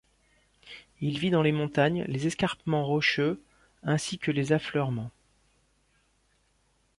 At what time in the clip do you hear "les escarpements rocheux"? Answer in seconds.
2.07-3.39